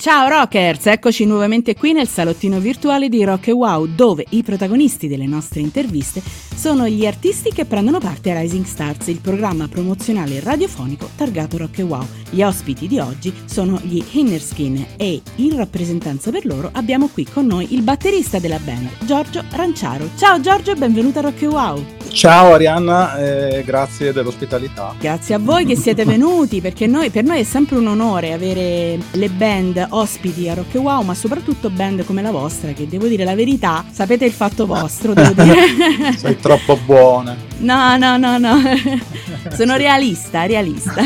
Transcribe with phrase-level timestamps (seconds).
[0.00, 5.26] Ciao Rockers, eccoci nuovamente qui nel salottino virtuale di Rock Wow, dove i protagonisti delle
[5.26, 6.22] nostre interviste
[6.54, 11.84] sono gli artisti che prendono parte a Rising Stars, il programma promozionale radiofonico targato Rock
[11.86, 12.06] Wow.
[12.30, 17.26] Gli ospiti di oggi sono gli Inner Skin e in rappresentanza per loro abbiamo qui
[17.30, 20.08] con noi il batterista della band, Giorgio Ranciaro.
[20.16, 21.84] Ciao Giorgio e benvenuto a Rock Wow.
[22.08, 24.94] Ciao Arianna, eh, grazie dell'ospitalità.
[24.98, 28.98] Grazie a voi che siete venuti, perché noi, per noi è sempre un onore avere
[29.12, 33.24] le band ospiti a Rock Wow, ma soprattutto band come la vostra, che devo dire
[33.24, 36.14] la verità, sapete il fatto vostro, devo dire.
[36.16, 37.36] Sei troppo buona.
[37.58, 38.58] No, no, no, no.
[39.54, 41.02] Sono realista, realista.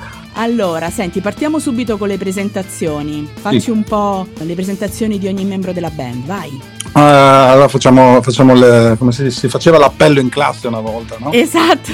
[0.38, 3.26] Allora, senti, partiamo subito con le presentazioni.
[3.40, 3.70] Facci sì.
[3.70, 6.50] un po' le presentazioni di ogni membro della band, vai.
[6.92, 11.32] Uh, allora facciamo, facciamo le, come si, si, faceva l'appello in classe una volta, no?
[11.32, 11.90] Esatto.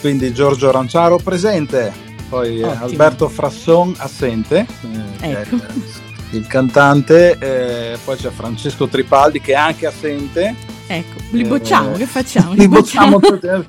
[0.00, 1.92] Quindi Giorgio Ranciaro presente,
[2.28, 2.84] poi Ottimo.
[2.84, 4.66] Alberto Frasson assente,
[5.20, 5.56] eh, ecco.
[6.30, 11.98] il cantante, eh, poi c'è Francesco Tripaldi che è anche assente Ecco, li bocciamo, eh,
[11.98, 12.52] che facciamo?
[12.52, 13.62] Li, li bocciamo, tutti, eh,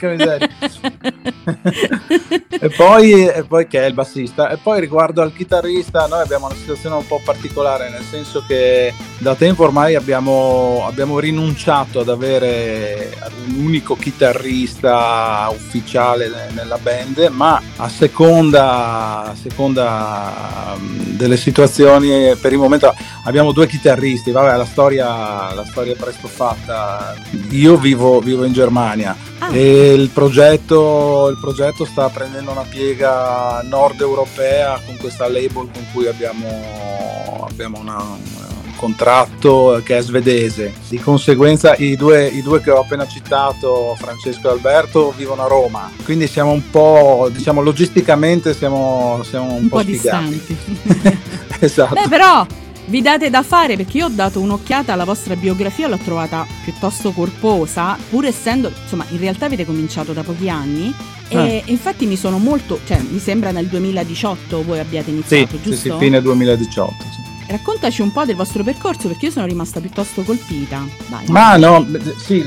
[2.60, 4.50] e, poi, e poi che è il bassista.
[4.50, 8.94] E poi riguardo al chitarrista, noi abbiamo una situazione un po' particolare, nel senso che
[9.18, 13.16] da tempo ormai abbiamo, abbiamo rinunciato ad avere
[13.48, 22.60] un unico chitarrista ufficiale nella band, ma a seconda, a seconda delle situazioni, per il
[22.60, 22.94] momento
[23.26, 27.16] abbiamo due chitarristi, vabbè la storia, la storia è presto fatta
[27.50, 29.50] io vivo, vivo in Germania ah.
[29.52, 35.86] e il progetto, il progetto, sta prendendo una piega nord europea con questa label con
[35.94, 40.74] cui abbiamo, abbiamo una, un contratto che è svedese.
[40.88, 45.48] Di conseguenza i due, i due, che ho appena citato, Francesco e Alberto, vivono a
[45.48, 50.58] Roma, quindi siamo un po', diciamo, logisticamente siamo, siamo un, un po', po distanti.
[51.60, 51.94] esatto.
[51.94, 52.46] Beh, però
[52.90, 57.12] vi date da fare perché io ho dato un'occhiata alla vostra biografia, l'ho trovata piuttosto
[57.12, 60.94] corposa, pur essendo, insomma, in realtà avete cominciato da pochi anni
[61.28, 61.64] e eh.
[61.68, 65.92] infatti mi sono molto, cioè mi sembra nel 2018 voi abbiate iniziato, sì, giusto?
[65.94, 66.94] Sì, fine 2018.
[67.00, 67.28] Sì.
[67.50, 70.86] Raccontaci un po' del vostro percorso perché io sono rimasta piuttosto colpita.
[71.10, 71.26] Vai.
[71.30, 71.86] Ma no,
[72.18, 72.46] sì,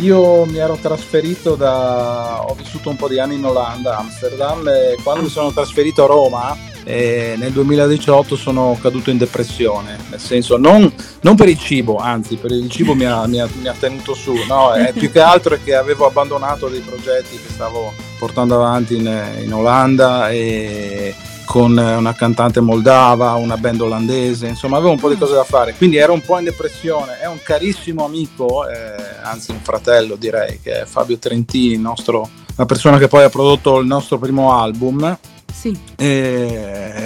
[0.00, 2.42] io mi ero trasferito da...
[2.42, 5.24] ho vissuto un po' di anni in Olanda, Amsterdam, e quando ah.
[5.24, 10.92] mi sono trasferito a Roma eh, nel 2018 sono caduto in depressione, nel senso non,
[11.20, 14.14] non per il cibo, anzi per il cibo mi ha, mi ha, mi ha tenuto
[14.14, 18.56] su, no, è più che altro è che avevo abbandonato dei progetti che stavo portando
[18.56, 21.14] avanti in, in Olanda e
[21.48, 25.74] con una cantante moldava, una band olandese, insomma avevo un po' di cose da fare,
[25.74, 27.18] quindi ero un po' in depressione.
[27.20, 28.74] È un carissimo amico, eh,
[29.22, 33.78] anzi un fratello direi, che è Fabio Trentini, nostro, la persona che poi ha prodotto
[33.78, 35.18] il nostro primo album
[35.58, 35.78] sì.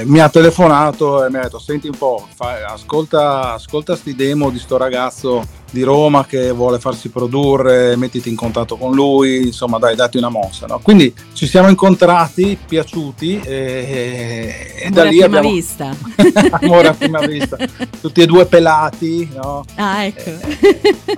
[0.05, 4.51] Mi ha telefonato e mi ha detto: Senti un po', fai, ascolta, ascolta sti demo
[4.51, 9.79] di sto ragazzo di Roma che vuole farsi produrre, mettiti in contatto con lui, insomma
[9.79, 10.67] dai, dati una mossa.
[10.67, 10.79] No?
[10.81, 15.49] Quindi ci siamo incontrati, piaciuti e, e da lì abbiamo...
[15.49, 15.95] vista.
[16.61, 17.57] Amore a prima vista.
[18.01, 19.65] Tutti e due pelati, no?
[19.77, 20.31] Ah, ecco.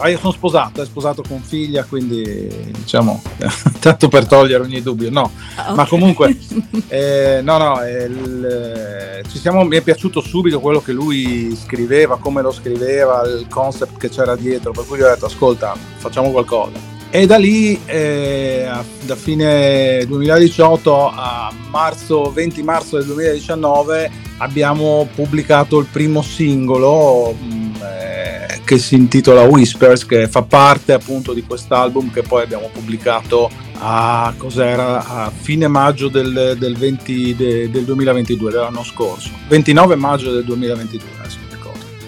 [0.02, 2.48] Eh, io sono sposato, è sposato con figlia, quindi
[2.78, 3.20] diciamo,
[3.80, 5.32] tanto per togliere ogni dubbio, no.
[5.56, 5.74] Ah, okay.
[5.74, 6.38] Ma comunque,
[6.88, 12.40] eh, no, no, il, ci siamo, mi è piaciuto subito quello che lui scriveva, come
[12.40, 16.92] lo scriveva, il concept che c'era dietro, per cui gli ho detto ascolta, facciamo qualcosa.
[17.10, 18.68] E da lì, eh,
[19.02, 27.74] da fine 2018 a marzo, 20 marzo del 2019, abbiamo pubblicato il primo singolo mm,
[27.76, 33.48] eh, che si intitola Whispers, che fa parte appunto di quest'album che poi abbiamo pubblicato
[33.78, 40.44] a, a fine maggio del, del, 20, de, del 2022, dell'anno scorso, 29 maggio del
[40.44, 41.43] 2022 adesso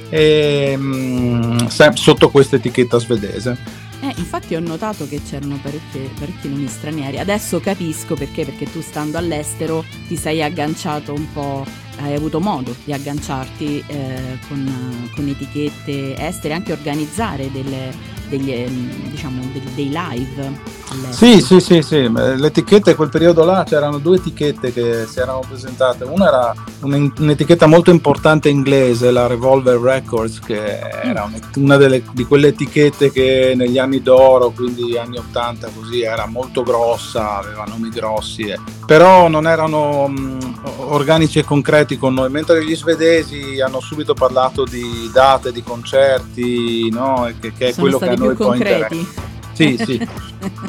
[0.09, 3.85] e, mh, sotto questa etichetta svedese.
[4.01, 7.19] Eh, infatti ho notato che c'erano parecchi, parecchi nomi stranieri.
[7.19, 11.67] Adesso capisco perché, perché tu stando all'estero ti sei agganciato un po',
[11.99, 17.93] hai avuto modo di agganciarti eh, con, con, etichette estere, anche organizzare delle,
[18.29, 19.43] degli, ehm, diciamo,
[19.75, 20.75] dei live
[21.11, 25.43] sì, sì, sì, sì, le etichette quel periodo là c'erano due etichette che si erano
[25.47, 32.25] presentate, una era un'etichetta molto importante inglese, la Revolver Records, che era una delle, di
[32.25, 37.89] quelle etichette che negli anni d'oro, quindi anni 80 così, era molto grossa, aveva nomi
[37.89, 38.59] grossi, eh.
[38.87, 44.65] però non erano mh, organici e concreti con noi, mentre gli svedesi hanno subito parlato
[44.65, 47.29] di date, di concerti, no?
[47.41, 48.97] che, che è Sono quello che noi concreti.
[48.97, 49.35] interessa.
[49.53, 50.09] Sì, sì,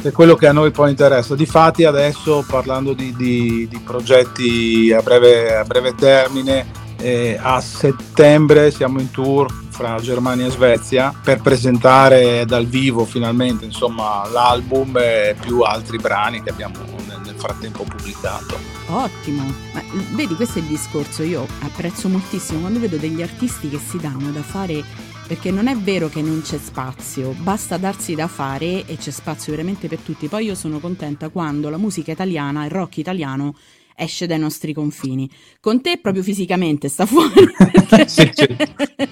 [0.08, 1.34] è quello che a noi poi interessa.
[1.34, 8.70] Difatti adesso parlando di, di, di progetti a breve, a breve termine, e a settembre
[8.70, 15.36] siamo in tour fra Germania e Svezia per presentare dal vivo finalmente insomma, l'album e
[15.40, 16.74] più altri brani che abbiamo
[17.06, 18.58] nel, nel frattempo pubblicato.
[18.88, 19.82] Ottimo, ma
[20.14, 24.30] vedi questo è il discorso, io apprezzo moltissimo quando vedo degli artisti che si danno
[24.30, 24.82] da fare
[25.28, 29.52] perché non è vero che non c'è spazio, basta darsi da fare e c'è spazio
[29.52, 30.26] veramente per tutti.
[30.26, 33.54] Poi io sono contenta quando la musica italiana, il rock italiano
[33.98, 35.28] esce dai nostri confini.
[35.60, 37.46] Con te proprio fisicamente sta fuori.
[38.06, 38.56] sì, sì,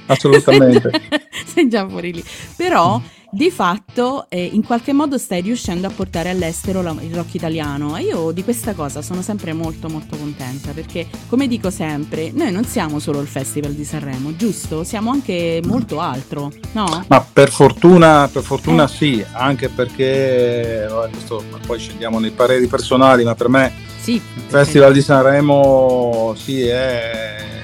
[0.07, 0.91] assolutamente.
[1.45, 2.25] Sei già fuori lì.
[2.57, 3.01] Però
[3.31, 7.97] di fatto eh, in qualche modo stai riuscendo a portare all'estero la, il rock italiano
[7.97, 12.53] e io di questa cosa sono sempre molto molto contenta perché come dico sempre noi
[12.53, 14.85] non siamo solo il Festival di Sanremo giusto?
[14.85, 17.05] Siamo anche molto altro no?
[17.09, 18.89] Ma per fortuna, per fortuna eh.
[18.89, 24.93] sì anche perché questo, poi scendiamo nei pareri personali ma per me sì, il Festival
[24.93, 27.55] di Sanremo sì è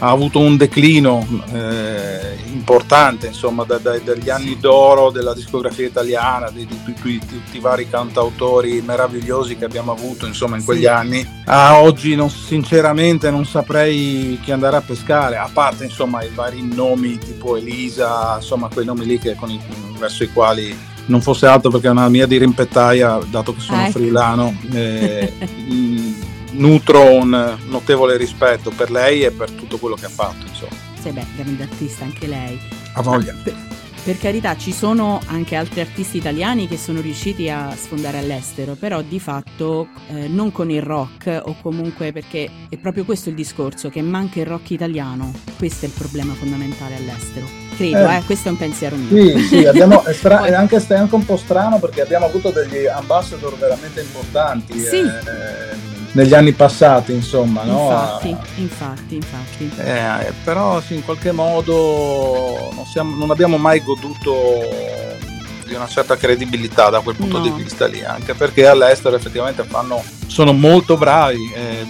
[0.00, 6.50] ha avuto un declino eh, importante insomma da, da, dagli anni d'oro della discografia italiana
[6.50, 10.86] di, tutti i vari cantautori meravigliosi che abbiamo avuto insomma in quegli sì.
[10.86, 11.42] anni.
[11.46, 16.60] A oggi non, sinceramente non saprei chi andare a pescare a parte insomma i vari
[16.60, 19.60] nomi tipo Elisa insomma quei nomi lì che, i,
[19.98, 23.82] verso i quali non fosse altro perché è una mia dirimpettaia dato che sono ah,
[23.82, 23.98] ecco.
[23.98, 25.32] friulano eh,
[26.52, 30.46] nutro un notevole rispetto per lei e per tutto quello che ha fatto.
[30.46, 30.72] Insomma.
[31.00, 32.58] Sì, beh, grande artista anche lei.
[32.94, 33.34] Ha voglia.
[33.42, 33.54] Per,
[34.04, 39.02] per, carità, ci sono anche altri artisti italiani che sono riusciti a sfondare all'estero, però
[39.02, 43.90] di fatto eh, non con il rock o comunque perché è proprio questo il discorso,
[43.90, 45.32] che manca il rock italiano.
[45.58, 47.63] Questo è il problema fondamentale all'estero.
[47.76, 49.08] Credo, eh, eh, questo è un pensiero mio.
[49.08, 52.50] Sì, sì, abbiamo, è, stra- è, anche, è, anche, un po' strano perché abbiamo avuto
[52.50, 54.78] degli ambassador veramente importanti.
[54.78, 54.98] Sì.
[54.98, 58.18] Eh, negli anni passati, insomma, no?
[58.22, 59.70] Infatti, infatti, infatti.
[59.78, 64.60] Eh, però sì, in qualche modo non, siamo, non, abbiamo mai goduto
[65.74, 67.42] di una certa credibilità da quel punto no.
[67.42, 71.86] di vista lì, anche perché all'estero effettivamente fanno, sono molto bravi, eh,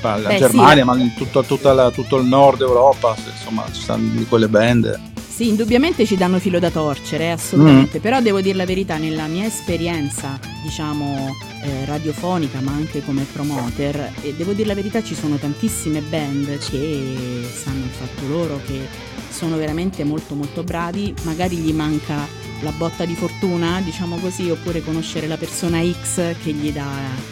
[0.00, 0.88] la Beh, Germania, sì.
[0.88, 5.08] ma in tutto, la, tutto, il nord Europa, insomma, ci stanno di quelle band.
[5.28, 8.02] Sì, indubbiamente ci danno filo da torcere, eh, assolutamente, mm.
[8.02, 14.12] però devo dire la verità, nella mia esperienza, diciamo, eh, radiofonica, ma anche come promoter,
[14.22, 19.08] e devo dire la verità, ci sono tantissime band che sanno il fatto loro, che
[19.30, 24.82] sono veramente molto molto bravi, magari gli manca la botta di fortuna, diciamo così, oppure
[24.82, 26.86] conoscere la persona X che gli dà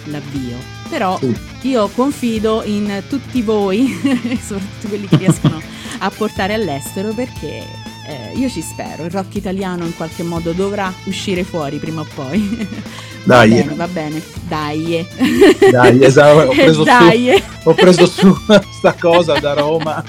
[0.04, 0.56] l'avvio.
[0.88, 1.18] Però
[1.62, 3.86] io confido in tutti voi,
[4.40, 5.60] soprattutto quelli che riescono
[5.98, 7.62] a portare all'estero, perché
[8.06, 12.06] eh, io ci spero, il rock italiano in qualche modo dovrà uscire fuori prima o
[12.14, 12.66] poi.
[13.24, 13.50] Dai.
[13.50, 14.22] Va bene, va bene.
[14.48, 15.06] Dai.
[15.70, 17.34] Dai, esatto, ho preso Dai.
[17.36, 18.34] su, ho preso su
[18.72, 20.02] sta cosa da Roma.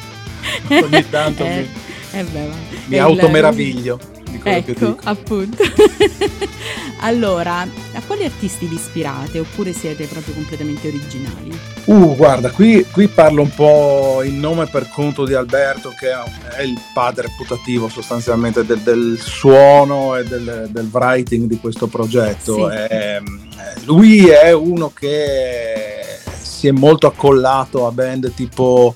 [0.70, 1.68] Ogni tanto eh,
[2.12, 2.50] mi, eh beh,
[2.86, 4.00] mi automeraviglio
[4.44, 5.64] ecco, appunto.
[7.02, 11.58] allora, a quali artisti vi ispirate oppure siete proprio completamente originali?
[11.86, 16.12] Uh, guarda, qui, qui parlo un po' in nome per conto di Alberto, che
[16.56, 22.70] è il padre putativo sostanzialmente del, del suono e del, del, writing di questo progetto.
[22.70, 22.76] Sì.
[22.76, 23.22] E,
[23.86, 28.96] lui è uno che si è molto accollato a band tipo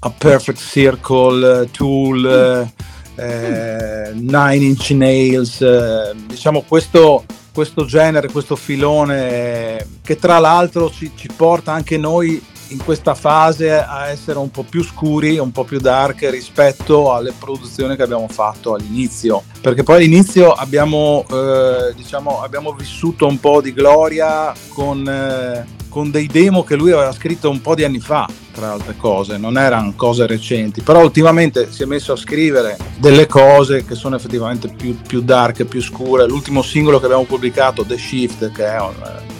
[0.00, 2.66] A Perfect Circle, Tool.
[2.66, 2.81] Mm
[3.14, 11.12] eh, Nine Inch Nails, eh, diciamo questo, questo, genere, questo filone che tra l'altro ci,
[11.14, 12.42] ci porta anche noi
[12.72, 17.32] in questa fase a essere un po' più scuri, un po' più dark rispetto alle
[17.38, 19.42] produzioni che abbiamo fatto all'inizio.
[19.60, 26.10] Perché poi all'inizio abbiamo, eh, diciamo, abbiamo vissuto un po' di gloria con, eh, con
[26.10, 29.58] dei demo che lui aveva scritto un po' di anni fa tra altre cose, non
[29.58, 34.68] erano cose recenti, però ultimamente si è messo a scrivere delle cose che sono effettivamente
[34.68, 36.26] più, più dark, più scure.
[36.26, 38.78] L'ultimo singolo che abbiamo pubblicato, The Shift, che, è,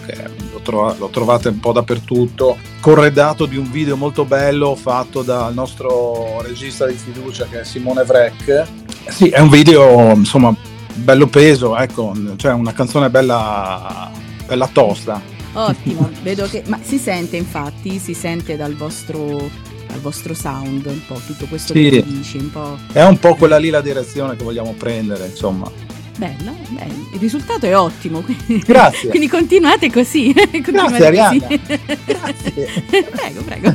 [0.04, 5.23] che lo, trova, lo, trovate un po' dappertutto, corredato di un video molto bello fatto
[5.23, 8.66] dal nostro regista di fiducia che è Simone Vreck.
[9.09, 10.54] Sì, è un video insomma
[10.94, 14.11] bello peso, ecco, cioè una canzone bella,
[14.47, 16.62] bella tosta Ottimo, vedo che...
[16.66, 19.50] Ma si sente infatti, si sente dal vostro,
[19.87, 21.90] dal vostro sound un po' tutto questo sì.
[21.90, 22.78] che dici, un po'...
[22.92, 25.71] È un po' quella lì la direzione che vogliamo prendere, insomma.
[26.16, 28.21] Bella, bella, il risultato è ottimo.
[28.21, 29.09] Quindi, Grazie.
[29.11, 30.32] Quindi continuate così.
[30.50, 31.47] continuate Grazie Arianna.
[32.04, 32.85] Grazie.
[33.11, 33.75] prego, prego.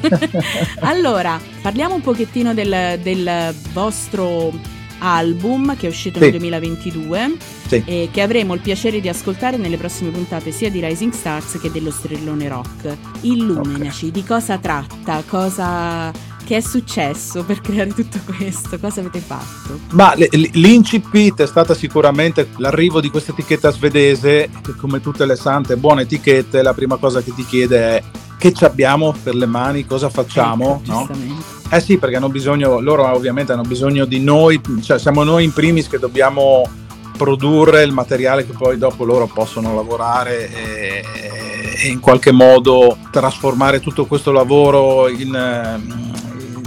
[0.80, 6.26] allora, parliamo un pochettino del, del vostro album che è uscito sì.
[6.26, 7.38] nel 2022
[7.68, 7.84] sì.
[7.86, 11.72] e che avremo il piacere di ascoltare nelle prossime puntate sia di Rising Stars che
[11.72, 12.96] dello Strillone Rock.
[13.22, 14.22] Illuminaci, okay.
[14.22, 16.12] di cosa tratta, cosa
[16.48, 18.80] che è successo per creare tutto questo?
[18.80, 19.80] Cosa avete fatto?
[19.92, 25.76] Ma l'incipit è stata sicuramente l'arrivo di questa etichetta svedese che come tutte le sante
[25.76, 28.04] buone etichette la prima cosa che ti chiede è
[28.38, 30.82] che ci abbiamo per le mani, cosa facciamo?
[30.84, 31.08] Ecco, no?
[31.70, 35.54] Eh sì, perché hanno bisogno, loro ovviamente hanno bisogno di noi, cioè siamo noi in
[35.54, 36.64] primis che dobbiamo
[37.18, 41.04] produrre il materiale che poi dopo loro possono lavorare e,
[41.84, 45.32] e in qualche modo trasformare tutto questo lavoro in,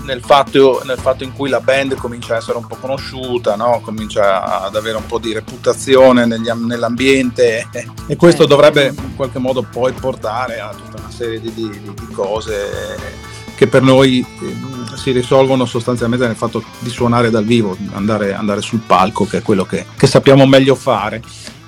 [0.04, 3.80] nel, fatto, nel, fatto, in cui la band comincia a essere un po' conosciuta, no?
[3.83, 8.54] comincia ad avere un po' di reputazione negli, nell'ambiente e questo certo.
[8.54, 13.28] dovrebbe in qualche modo poi portare a tutta una serie di, di, di cose
[13.61, 18.62] che per noi eh, si risolvono sostanzialmente nel fatto di suonare dal vivo, andare, andare
[18.62, 21.21] sul palco, che è quello che, che sappiamo meglio fare.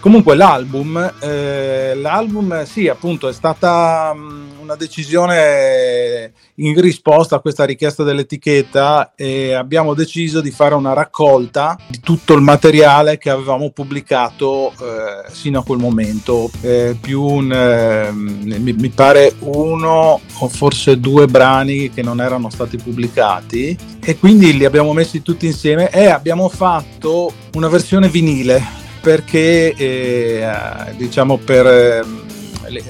[0.03, 7.65] Comunque l'album, eh, l'album sì appunto è stata mm, una decisione in risposta a questa
[7.65, 13.71] richiesta dell'etichetta e abbiamo deciso di fare una raccolta di tutto il materiale che avevamo
[13.71, 20.49] pubblicato eh, sino a quel momento, eh, più un, eh, mi, mi, pare uno o
[20.49, 25.91] forse due brani che non erano stati pubblicati e quindi li abbiamo messi tutti insieme
[25.91, 30.49] e abbiamo fatto una versione vinile perché eh,
[30.97, 32.23] diciamo per ehm,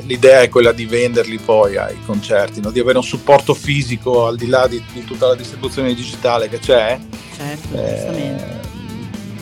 [0.05, 2.71] l'idea è quella di venderli poi ai concerti, no?
[2.71, 6.59] di avere un supporto fisico al di là di, di tutta la distribuzione digitale che
[6.59, 7.01] c'è.
[7.35, 8.61] Certo, eh,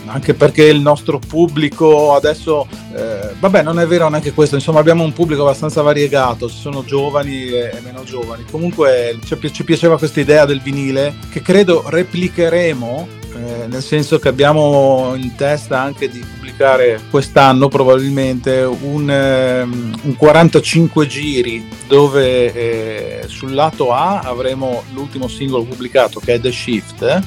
[0.05, 5.03] anche perché il nostro pubblico adesso, eh, vabbè non è vero neanche questo, insomma abbiamo
[5.03, 9.97] un pubblico abbastanza variegato, ci sono giovani e, e meno giovani, comunque ci, ci piaceva
[9.97, 16.09] questa idea del vinile che credo replicheremo eh, nel senso che abbiamo in testa anche
[16.09, 24.83] di pubblicare quest'anno probabilmente un, um, un 45 giri dove eh, sul lato A avremo
[24.93, 27.21] l'ultimo singolo pubblicato che è The Shift.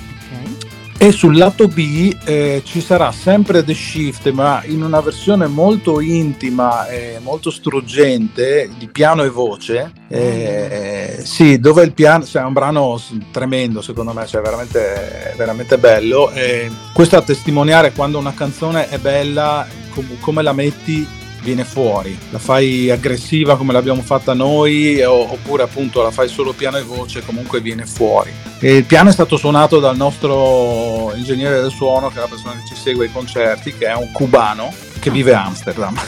[1.04, 6.00] E sul lato B eh, ci sarà sempre The Shift, ma in una versione molto
[6.00, 9.92] intima e molto struggente di piano e voce.
[10.08, 12.98] Eh, sì, dove il piano cioè, è un brano
[13.30, 16.30] tremendo, secondo me, cioè veramente, veramente bello.
[16.30, 21.06] E questo a testimoniare quando una canzone è bella, com- come la metti
[21.44, 26.78] viene fuori, la fai aggressiva come l'abbiamo fatta noi oppure appunto la fai solo piano
[26.78, 28.32] e voce, comunque viene fuori.
[28.58, 32.54] E il piano è stato suonato dal nostro ingegnere del suono, che è la persona
[32.54, 35.94] che ci segue ai concerti, che è un cubano che vive a Amsterdam.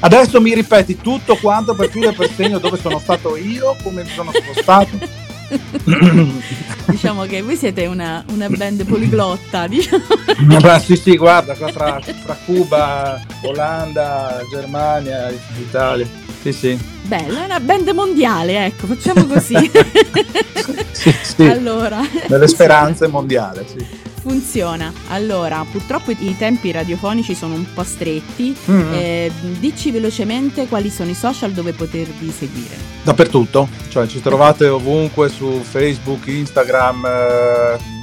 [0.00, 4.04] Adesso mi ripeti tutto quanto per filo e per segno dove sono stato io, come
[4.04, 5.26] mi sono spostato.
[6.86, 10.04] diciamo che voi siete una, una band poliglotta, diciamo.
[10.60, 16.06] Beh, sì, sì, guarda, qua fra, fra Cuba, Olanda, Germania, Italia.
[16.40, 16.78] Sì, sì.
[17.02, 19.54] Bella, è una band mondiale, ecco, facciamo così.
[20.92, 21.42] sì, sì.
[21.42, 22.00] Allora.
[22.28, 24.92] Nelle speranze mondiali, sì funziona.
[25.08, 28.56] Allora, purtroppo i tempi radiofonici sono un po' stretti.
[28.70, 28.92] Mm-hmm.
[28.92, 32.76] Eh, dici velocemente quali sono i social dove potervi seguire.
[33.02, 37.04] Dappertutto, cioè ci trovate ovunque su Facebook, Instagram.
[37.06, 37.96] Eh,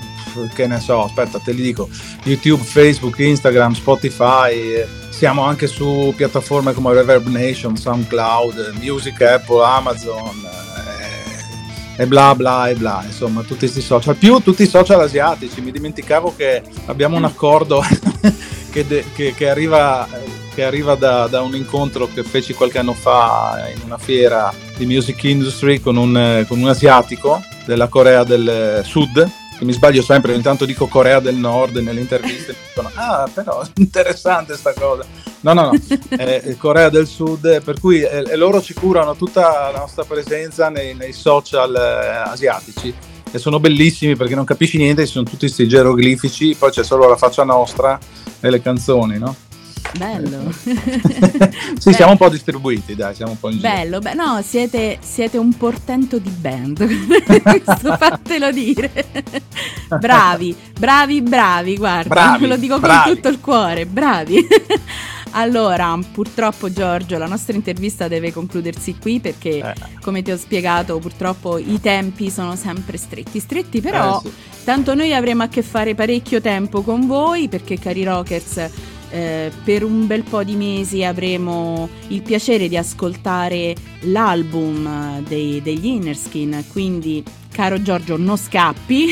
[0.53, 1.89] che ne so, aspetta, te li dico:
[2.23, 4.51] YouTube, Facebook, Instagram, Spotify.
[4.51, 10.64] Eh, siamo anche su piattaforme come Reverb Nation, SoundCloud, Music, Apple, Amazon
[11.97, 15.61] e bla bla e bla, insomma, tutti questi social, più tutti i social asiatici.
[15.61, 17.81] Mi dimenticavo che abbiamo un accordo
[18.71, 20.07] che, de- che, che, arriva,
[20.53, 24.85] che arriva da, da, un incontro che feci qualche anno fa in una fiera di
[24.85, 30.41] music industry con un, con un asiatico della Corea del Sud mi sbaglio sempre, ogni
[30.41, 35.05] tanto dico Corea del Nord nelle interviste, dicono, ah però interessante sta cosa.
[35.45, 35.77] No, no, no,
[36.17, 40.95] è Corea del Sud, per cui eh, loro ci curano tutta la nostra presenza nei,
[40.95, 42.91] nei social eh, asiatici
[43.29, 47.07] e sono bellissimi perché non capisci niente, ci sono tutti questi geroglifici, poi c'è solo
[47.07, 47.99] la faccia nostra
[48.39, 49.35] e le canzoni, no?
[49.95, 50.51] Bello.
[51.77, 53.69] sì, siamo un po' distribuiti, dai, siamo un po' in giro.
[53.69, 56.83] Bello, beh, no, siete, siete, un portento di band,
[57.43, 58.91] questo fatelo dire.
[59.99, 63.03] bravi, bravi, bravi, guarda, bravi, lo dico bravi.
[63.03, 64.47] con tutto il cuore, bravi.
[65.37, 69.73] Allora, purtroppo Giorgio, la nostra intervista deve concludersi qui perché, eh.
[70.01, 74.63] come ti ho spiegato, purtroppo i tempi sono sempre stretti, stretti, però eh, sì.
[74.63, 78.69] tanto noi avremo a che fare parecchio tempo con voi perché, cari rockers,
[79.09, 85.87] eh, per un bel po' di mesi avremo il piacere di ascoltare l'album dei, degli
[85.87, 87.21] Innerskin, quindi
[87.55, 89.07] caro Giorgio non scappi,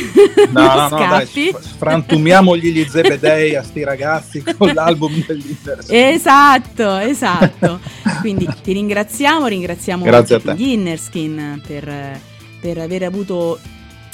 [0.51, 1.51] no, non no, scappi.
[1.51, 5.95] No, dai, frantumiamogli gli zebedei a sti ragazzi con l'album degli Innerskin.
[5.95, 7.79] Esatto, esatto.
[8.19, 12.21] Quindi ti ringraziamo, ringraziamo Grazie gli Innerskin per
[12.63, 13.59] per aver avuto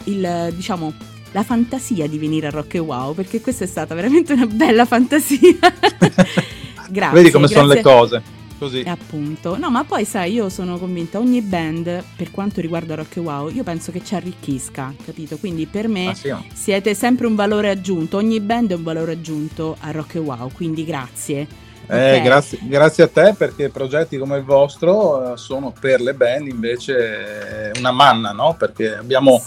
[0.06, 0.92] il, diciamo,
[1.34, 4.86] la fantasia di venire a Rock e Wow, perché questa è stata veramente una bella
[4.86, 5.38] fantasia.
[6.90, 7.14] grazie.
[7.14, 7.56] Vedi come grazie.
[7.56, 8.24] sono le cose.
[8.60, 8.84] Così.
[8.86, 9.58] Appunto.
[9.58, 13.50] No, ma poi sai, io sono convinta, ogni band, per quanto riguarda Rock e Wow,
[13.50, 15.38] io penso che ci arricchisca, capito?
[15.38, 16.46] Quindi per me ah, sì, no?
[16.54, 20.52] siete sempre un valore aggiunto, ogni band è un valore aggiunto a Rock e Wow,
[20.52, 21.68] quindi grazie.
[21.88, 22.22] Eh, okay.
[22.22, 27.72] grazie, grazie, a te perché progetti come il vostro eh, sono per le band invece
[27.80, 28.56] una manna, no?
[28.60, 29.42] Perché abbiamo,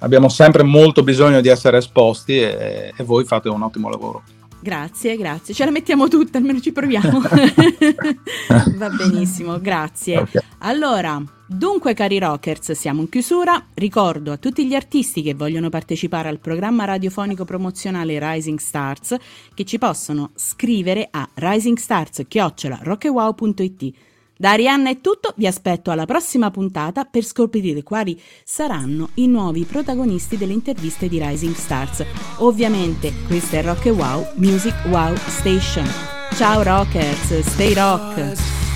[0.00, 4.22] abbiamo sempre molto bisogno di essere esposti e, e voi fate un ottimo lavoro.
[4.62, 5.54] Grazie, grazie.
[5.54, 7.20] Ce la mettiamo tutta, almeno ci proviamo.
[8.76, 10.18] Va benissimo, grazie.
[10.18, 10.42] Okay.
[10.58, 13.68] Allora, dunque cari rockers, siamo in chiusura.
[13.74, 19.16] Ricordo a tutti gli artisti che vogliono partecipare al programma radiofonico promozionale Rising Stars
[19.54, 23.94] che ci possono scrivere a risingstars@rockewow.it
[24.40, 29.64] da Arianna è tutto, vi aspetto alla prossima puntata per scoprire quali saranno i nuovi
[29.64, 32.02] protagonisti delle interviste di Rising Stars.
[32.38, 35.86] Ovviamente questo è Rock Wow Music Wow Station.
[36.36, 38.69] Ciao rockers, stay rock!